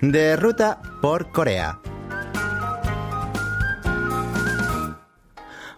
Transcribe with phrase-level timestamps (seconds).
[0.00, 1.78] de ruta por Corea.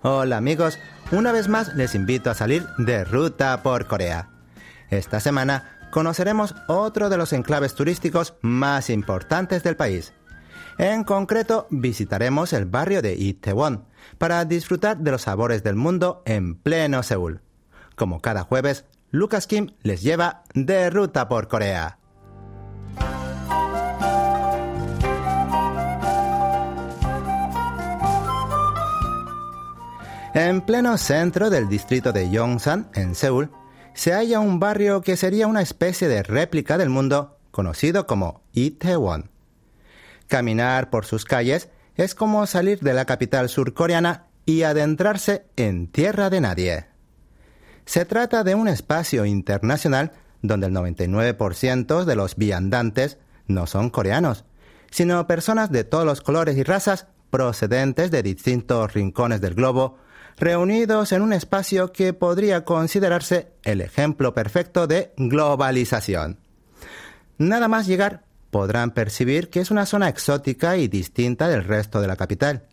[0.03, 0.79] Hola amigos,
[1.11, 4.31] una vez más les invito a salir de ruta por Corea.
[4.91, 10.13] Esta semana conoceremos otro de los enclaves turísticos más importantes del país.
[10.79, 13.85] En concreto, visitaremos el barrio de Itaewon
[14.19, 17.43] para disfrutar de los sabores del mundo en pleno Seúl.
[17.97, 21.99] Como cada jueves, Lucas Kim les lleva de ruta por Corea.
[30.35, 33.51] En pleno centro del distrito de Yongsan, en Seúl,
[33.93, 39.31] se halla un barrio que sería una especie de réplica del mundo conocido como Itaewon.
[40.29, 46.31] Caminar por sus calles es como salir de la capital surcoreana y adentrarse en tierra
[46.31, 46.87] de nadie.
[47.85, 54.47] Se trata de un espacio internacional donde el 99% de los viandantes no son coreanos,
[54.91, 59.99] sino personas de todos los colores y razas procedentes de distintos rincones del globo
[60.39, 66.39] reunidos en un espacio que podría considerarse el ejemplo perfecto de globalización.
[67.39, 72.07] Nada más llegar podrán percibir que es una zona exótica y distinta del resto de
[72.07, 72.65] la capital.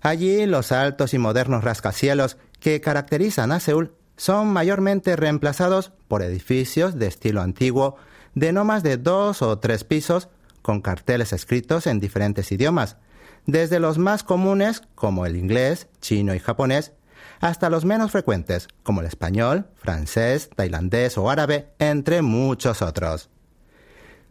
[0.00, 6.98] Allí los altos y modernos rascacielos que caracterizan a Seúl son mayormente reemplazados por edificios
[6.98, 7.96] de estilo antiguo
[8.34, 10.28] de no más de dos o tres pisos
[10.60, 12.96] con carteles escritos en diferentes idiomas,
[13.46, 16.92] desde los más comunes como el inglés, chino y japonés,
[17.40, 23.30] hasta los menos frecuentes como el español, francés, tailandés o árabe, entre muchos otros.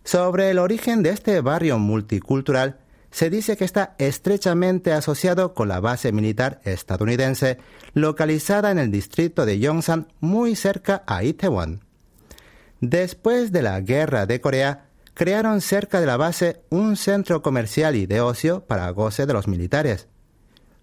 [0.03, 2.79] Sobre el origen de este barrio multicultural,
[3.11, 7.57] se dice que está estrechamente asociado con la base militar estadounidense
[7.93, 11.83] localizada en el distrito de Yongsan muy cerca a Itaewon.
[12.79, 18.05] Después de la Guerra de Corea, crearon cerca de la base un centro comercial y
[18.05, 20.07] de ocio para goce de los militares.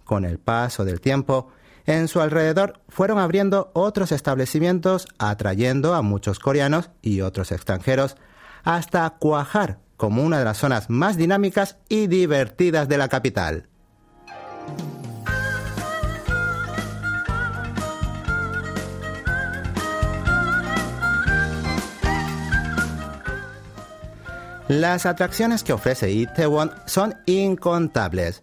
[0.04, 1.50] Con el paso del tiempo,
[1.86, 8.16] en su alrededor fueron abriendo otros establecimientos atrayendo a muchos coreanos y otros extranjeros
[8.62, 13.68] hasta cuajar como una de las zonas más dinámicas y divertidas de la capital.
[24.68, 28.42] Las atracciones que ofrece Itaewon son incontables,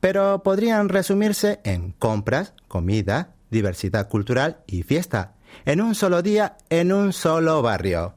[0.00, 6.92] pero podrían resumirse en compras, comida, diversidad cultural y fiesta, en un solo día, en
[6.92, 8.16] un solo barrio.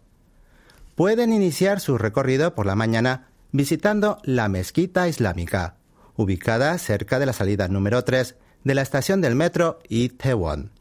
[0.96, 5.76] Pueden iniciar su recorrido por la mañana visitando la mezquita islámica,
[6.16, 10.72] ubicada cerca de la salida número 3 de la estación del metro Itaewon.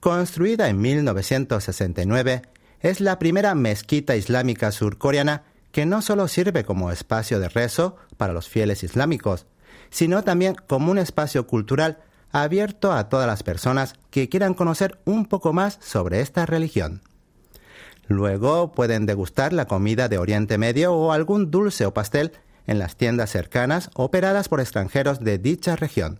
[0.00, 2.42] Construida en 1969,
[2.80, 5.44] es la primera mezquita islámica surcoreana
[5.78, 9.46] que no solo sirve como espacio de rezo para los fieles islámicos,
[9.90, 11.98] sino también como un espacio cultural
[12.32, 17.00] abierto a todas las personas que quieran conocer un poco más sobre esta religión.
[18.08, 22.32] Luego pueden degustar la comida de Oriente Medio o algún dulce o pastel
[22.66, 26.18] en las tiendas cercanas operadas por extranjeros de dicha región,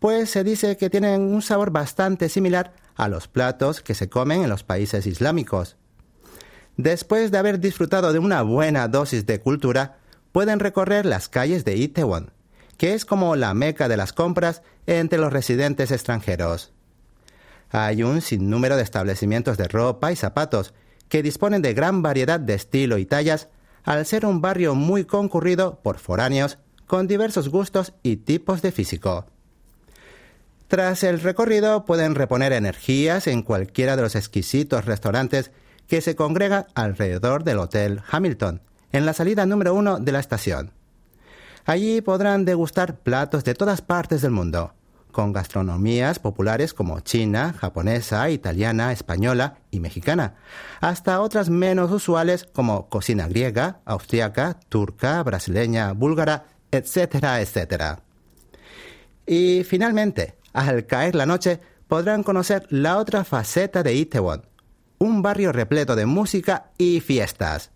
[0.00, 4.42] pues se dice que tienen un sabor bastante similar a los platos que se comen
[4.42, 5.76] en los países islámicos.
[6.82, 9.98] Después de haber disfrutado de una buena dosis de cultura,
[10.32, 12.32] pueden recorrer las calles de Itaewon,
[12.78, 16.72] que es como la meca de las compras entre los residentes extranjeros.
[17.68, 20.72] Hay un sinnúmero de establecimientos de ropa y zapatos
[21.10, 23.48] que disponen de gran variedad de estilo y tallas,
[23.84, 29.26] al ser un barrio muy concurrido por foráneos con diversos gustos y tipos de físico.
[30.66, 35.50] Tras el recorrido pueden reponer energías en cualquiera de los exquisitos restaurantes
[35.90, 38.62] que se congrega alrededor del Hotel Hamilton,
[38.92, 40.70] en la salida número uno de la estación.
[41.66, 44.72] Allí podrán degustar platos de todas partes del mundo,
[45.10, 50.36] con gastronomías populares como china, japonesa, italiana, española y mexicana,
[50.80, 58.04] hasta otras menos usuales como cocina griega, austriaca, turca, brasileña, búlgara, etcétera, etcétera.
[59.26, 64.46] Y finalmente, al caer la noche, podrán conocer la otra faceta de Itaewon,
[65.00, 67.70] un barrio repleto de música y fiestas.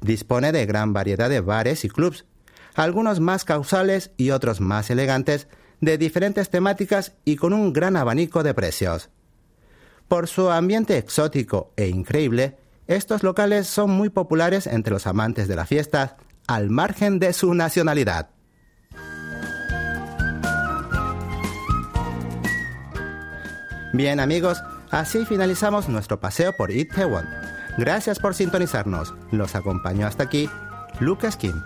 [0.00, 2.26] Dispone de gran variedad de bares y clubs,
[2.74, 5.46] algunos más causales y otros más elegantes,
[5.80, 9.08] de diferentes temáticas y con un gran abanico de precios.
[10.08, 12.58] Por su ambiente exótico e increíble,
[12.88, 16.16] estos locales son muy populares entre los amantes de la fiesta,
[16.48, 18.30] al margen de su nacionalidad.
[23.92, 24.62] Bien amigos,
[24.92, 27.24] Así finalizamos nuestro paseo por Itaewon.
[27.78, 29.14] Gracias por sintonizarnos.
[29.30, 30.50] Los acompañó hasta aquí
[31.00, 31.62] Lucas Kim.